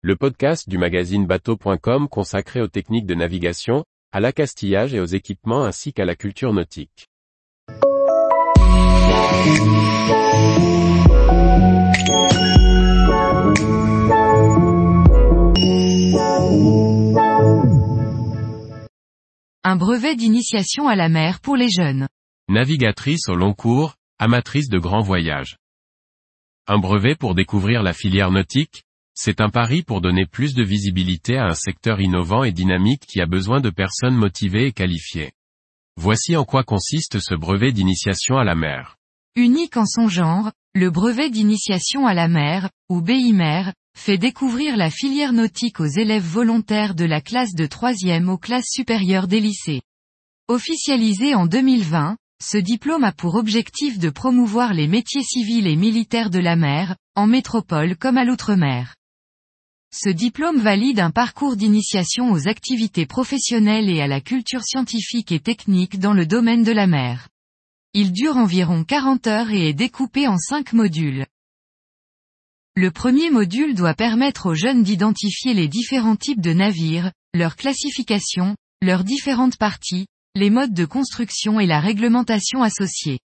le 0.00 0.14
podcast 0.14 0.68
du 0.68 0.78
magazine 0.78 1.26
bateau.com 1.26 2.08
consacré 2.08 2.60
aux 2.60 2.68
techniques 2.68 3.06
de 3.06 3.16
navigation, 3.16 3.84
à 4.12 4.20
l'accastillage 4.20 4.94
et 4.94 5.00
aux 5.00 5.06
équipements 5.06 5.64
ainsi 5.64 5.92
qu'à 5.92 6.04
la 6.04 6.14
culture 6.14 6.52
nautique. 6.52 7.08
Un 19.64 19.76
brevet 19.76 20.14
d'initiation 20.14 20.86
à 20.86 20.94
la 20.94 21.08
mer 21.08 21.40
pour 21.40 21.56
les 21.56 21.68
jeunes. 21.68 22.06
Navigatrice 22.48 23.28
au 23.28 23.34
long 23.34 23.52
cours, 23.52 23.96
amatrice 24.20 24.68
de 24.68 24.78
grands 24.78 25.02
voyages. 25.02 25.56
Un 26.68 26.78
brevet 26.78 27.16
pour 27.16 27.34
découvrir 27.34 27.82
la 27.82 27.92
filière 27.92 28.30
nautique, 28.30 28.84
c'est 29.20 29.40
un 29.40 29.50
pari 29.50 29.82
pour 29.82 30.00
donner 30.00 30.26
plus 30.26 30.54
de 30.54 30.62
visibilité 30.62 31.38
à 31.38 31.46
un 31.46 31.54
secteur 31.54 32.00
innovant 32.00 32.44
et 32.44 32.52
dynamique 32.52 33.04
qui 33.04 33.20
a 33.20 33.26
besoin 33.26 33.60
de 33.60 33.68
personnes 33.68 34.14
motivées 34.14 34.66
et 34.66 34.72
qualifiées. 34.72 35.32
Voici 35.96 36.36
en 36.36 36.44
quoi 36.44 36.62
consiste 36.62 37.18
ce 37.18 37.34
brevet 37.34 37.72
d'initiation 37.72 38.38
à 38.38 38.44
la 38.44 38.54
mer. 38.54 38.94
Unique 39.34 39.76
en 39.76 39.86
son 39.86 40.06
genre, 40.06 40.52
le 40.72 40.90
brevet 40.90 41.30
d'initiation 41.30 42.06
à 42.06 42.14
la 42.14 42.28
mer, 42.28 42.70
ou 42.88 43.00
BIMER, 43.00 43.72
fait 43.98 44.18
découvrir 44.18 44.76
la 44.76 44.88
filière 44.88 45.32
nautique 45.32 45.80
aux 45.80 45.86
élèves 45.86 46.22
volontaires 46.22 46.94
de 46.94 47.04
la 47.04 47.20
classe 47.20 47.54
de 47.54 47.66
3e 47.66 48.28
aux 48.28 48.38
classes 48.38 48.70
supérieures 48.70 49.26
des 49.26 49.40
lycées. 49.40 49.82
Officialisé 50.46 51.34
en 51.34 51.46
2020, 51.46 52.16
ce 52.40 52.56
diplôme 52.56 53.02
a 53.02 53.10
pour 53.10 53.34
objectif 53.34 53.98
de 53.98 54.10
promouvoir 54.10 54.74
les 54.74 54.86
métiers 54.86 55.24
civils 55.24 55.66
et 55.66 55.74
militaires 55.74 56.30
de 56.30 56.38
la 56.38 56.54
mer, 56.54 56.94
en 57.16 57.26
métropole 57.26 57.96
comme 57.96 58.16
à 58.16 58.24
l'outre-mer. 58.24 58.94
Ce 59.90 60.10
diplôme 60.10 60.58
valide 60.58 61.00
un 61.00 61.10
parcours 61.10 61.56
d'initiation 61.56 62.30
aux 62.30 62.46
activités 62.46 63.06
professionnelles 63.06 63.88
et 63.88 64.02
à 64.02 64.06
la 64.06 64.20
culture 64.20 64.62
scientifique 64.62 65.32
et 65.32 65.40
technique 65.40 65.98
dans 65.98 66.12
le 66.12 66.26
domaine 66.26 66.62
de 66.62 66.72
la 66.72 66.86
mer. 66.86 67.28
Il 67.94 68.12
dure 68.12 68.36
environ 68.36 68.84
40 68.84 69.26
heures 69.26 69.50
et 69.50 69.70
est 69.70 69.74
découpé 69.74 70.28
en 70.28 70.36
5 70.36 70.74
modules. 70.74 71.24
Le 72.76 72.90
premier 72.90 73.30
module 73.30 73.74
doit 73.74 73.94
permettre 73.94 74.46
aux 74.46 74.54
jeunes 74.54 74.82
d'identifier 74.82 75.54
les 75.54 75.68
différents 75.68 76.16
types 76.16 76.40
de 76.40 76.52
navires, 76.52 77.10
leur 77.34 77.56
classification, 77.56 78.56
leurs 78.82 79.04
différentes 79.04 79.56
parties, 79.56 80.06
les 80.34 80.50
modes 80.50 80.74
de 80.74 80.84
construction 80.84 81.58
et 81.60 81.66
la 81.66 81.80
réglementation 81.80 82.62
associée. 82.62 83.20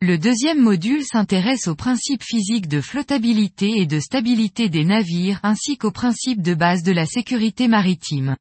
Le 0.00 0.18
deuxième 0.18 0.60
module 0.60 1.04
s'intéresse 1.04 1.66
aux 1.68 1.74
principes 1.74 2.22
physiques 2.22 2.68
de 2.68 2.80
flottabilité 2.80 3.80
et 3.80 3.86
de 3.86 4.00
stabilité 4.00 4.68
des 4.68 4.84
navires 4.84 5.40
ainsi 5.42 5.78
qu'aux 5.78 5.92
principes 5.92 6.42
de 6.42 6.54
base 6.54 6.82
de 6.82 6.92
la 6.92 7.06
sécurité 7.06 7.68
maritime. 7.68 8.36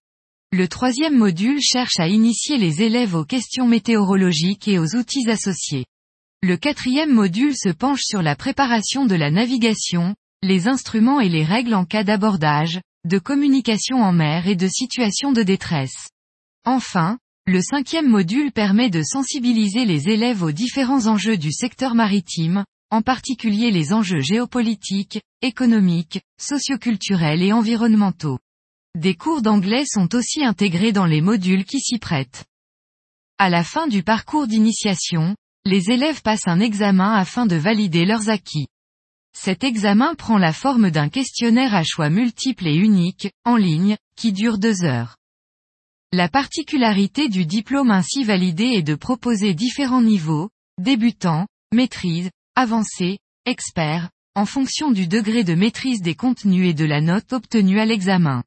Le 0.52 0.68
troisième 0.68 1.18
module 1.18 1.62
cherche 1.62 2.00
à 2.00 2.08
initier 2.08 2.58
les 2.58 2.82
élèves 2.82 3.16
aux 3.16 3.26
questions 3.26 3.68
météorologiques 3.68 4.68
et 4.68 4.78
aux 4.78 4.96
outils 4.96 5.30
associés. 5.30 5.86
Le 6.44 6.58
quatrième 6.58 7.14
module 7.14 7.56
se 7.56 7.70
penche 7.70 8.04
sur 8.04 8.22
la 8.22 8.36
préparation 8.36 9.06
de 9.06 9.16
la 9.16 9.32
navigation, 9.32 10.14
les 10.44 10.68
instruments 10.68 11.22
et 11.22 11.30
les 11.30 11.46
règles 11.46 11.74
en 11.74 11.86
cas 11.86 12.04
d'abordage, 12.04 12.82
de 13.06 13.18
communication 13.18 13.98
en 13.98 14.12
mer 14.12 14.48
et 14.48 14.56
de 14.56 14.68
situation 14.68 15.32
de 15.32 15.42
détresse. 15.42 16.10
Enfin, 16.66 17.18
le 17.46 17.62
cinquième 17.62 18.08
module 18.08 18.54
permet 18.54 18.90
de 18.90 19.04
sensibiliser 19.04 19.84
les 19.84 20.08
élèves 20.08 20.44
aux 20.44 20.54
différents 20.54 21.08
enjeux 21.08 21.36
du 21.36 21.52
secteur 21.52 21.94
maritime, 21.94 22.64
en 22.90 23.02
particulier 23.02 23.70
les 23.70 23.92
enjeux 23.92 24.22
géopolitiques, 24.22 25.20
économiques, 25.42 26.22
socioculturels 26.40 27.44
et 27.44 27.52
environnementaux. 27.52 28.40
Des 28.96 29.16
cours 29.16 29.42
d'anglais 29.42 29.84
sont 29.86 30.16
aussi 30.16 30.46
intégrés 30.46 30.94
dans 30.94 31.06
les 31.06 31.20
modules 31.20 31.66
qui 31.66 31.82
s'y 31.82 31.98
prêtent. 31.98 32.46
À 33.40 33.50
la 33.50 33.66
fin 33.66 33.88
du 33.88 34.04
parcours 34.04 34.48
d'initiation, 34.48 35.36
les 35.66 35.92
élèves 35.92 36.22
passent 36.22 36.48
un 36.48 36.62
examen 36.62 37.14
afin 37.14 37.46
de 37.46 37.58
valider 37.58 38.06
leurs 38.06 38.30
acquis. 38.30 38.68
Cet 39.36 39.66
examen 39.66 40.16
prend 40.16 40.38
la 40.38 40.54
forme 40.54 40.92
d'un 40.92 41.10
questionnaire 41.10 41.76
à 41.76 41.84
choix 41.84 42.10
multiples 42.10 42.68
et 42.68 42.76
unique, 42.76 43.32
en 43.44 43.58
ligne, 43.58 43.98
qui 44.16 44.32
dure 44.32 44.60
deux 44.60 44.84
heures. 44.84 45.18
La 46.16 46.30
particularité 46.30 47.28
du 47.28 47.48
diplôme 47.48 47.90
ainsi 47.90 48.24
validé 48.24 48.66
est 48.66 48.84
de 48.84 48.94
proposer 48.94 49.56
différents 49.56 50.04
niveaux, 50.04 50.52
débutant, 50.80 51.48
maîtrise, 51.74 52.30
avancé, 52.56 53.18
expert, 53.48 54.12
en 54.36 54.46
fonction 54.46 54.92
du 54.92 55.08
degré 55.08 55.44
de 55.44 55.56
maîtrise 55.56 56.04
des 56.04 56.14
contenus 56.14 56.70
et 56.70 56.76
de 56.76 56.86
la 56.86 57.02
note 57.02 57.34
obtenue 57.34 57.80
à 57.80 57.86
l'examen. 57.86 58.44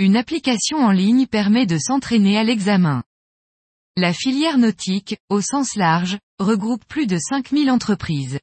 Une 0.00 0.16
application 0.16 0.78
en 0.78 0.90
ligne 0.90 1.28
permet 1.28 1.66
de 1.66 1.78
s'entraîner 1.78 2.38
à 2.38 2.42
l'examen. 2.42 3.04
La 3.96 4.12
filière 4.12 4.58
nautique, 4.58 5.16
au 5.28 5.40
sens 5.40 5.76
large, 5.76 6.18
regroupe 6.40 6.84
plus 6.86 7.06
de 7.06 7.18
5000 7.18 7.70
entreprises. 7.70 8.40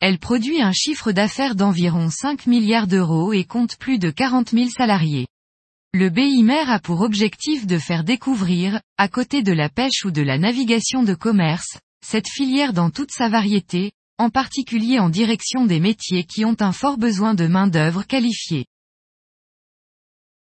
Elle 0.00 0.18
produit 0.18 0.60
un 0.60 0.72
chiffre 0.72 1.12
d'affaires 1.12 1.54
d'environ 1.54 2.10
5 2.10 2.48
milliards 2.48 2.88
d'euros 2.88 3.32
et 3.32 3.44
compte 3.44 3.76
plus 3.76 4.00
de 4.00 4.10
40 4.10 4.50
000 4.50 4.70
salariés. 4.70 5.28
Le 5.92 6.08
BIMER 6.08 6.70
a 6.70 6.78
pour 6.78 7.00
objectif 7.00 7.66
de 7.66 7.76
faire 7.76 8.04
découvrir, 8.04 8.80
à 8.96 9.08
côté 9.08 9.42
de 9.42 9.50
la 9.50 9.68
pêche 9.68 10.04
ou 10.04 10.12
de 10.12 10.22
la 10.22 10.38
navigation 10.38 11.02
de 11.02 11.14
commerce, 11.14 11.80
cette 12.00 12.28
filière 12.28 12.72
dans 12.72 12.90
toute 12.90 13.10
sa 13.10 13.28
variété, 13.28 13.90
en 14.16 14.30
particulier 14.30 15.00
en 15.00 15.08
direction 15.08 15.66
des 15.66 15.80
métiers 15.80 16.22
qui 16.22 16.44
ont 16.44 16.56
un 16.60 16.70
fort 16.70 16.96
besoin 16.96 17.34
de 17.34 17.48
main-d'œuvre 17.48 18.04
qualifiée. 18.06 18.66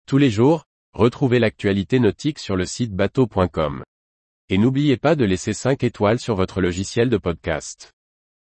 Tous 0.08 0.18
les 0.18 0.30
jours, 0.30 0.66
retrouvez 0.92 1.40
l'actualité 1.40 2.00
nautique 2.00 2.40
sur 2.40 2.58
le 2.58 2.66
site 2.66 2.94
bateau.com. 2.94 3.84
Et 4.50 4.58
n'oubliez 4.58 4.98
pas 4.98 5.16
de 5.16 5.24
laisser 5.24 5.54
5 5.54 5.86
étoiles 5.86 6.20
sur 6.20 6.36
votre 6.36 6.60
logiciel 6.60 7.10
de 7.10 7.18
podcast. 7.18 7.94